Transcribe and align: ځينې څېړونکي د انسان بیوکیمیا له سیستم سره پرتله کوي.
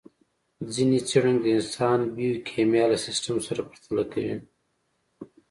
ځينې 0.73 0.99
څېړونکي 1.07 1.45
د 1.45 1.47
انسان 1.57 1.99
بیوکیمیا 2.15 2.85
له 2.91 2.97
سیستم 3.05 3.35
سره 3.47 3.61
پرتله 3.69 4.03
کوي. 4.11 4.35